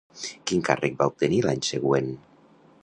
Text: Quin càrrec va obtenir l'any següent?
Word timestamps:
Quin 0.51 0.63
càrrec 0.69 0.97
va 1.01 1.09
obtenir 1.11 1.41
l'any 1.49 1.63
següent? 1.69 2.13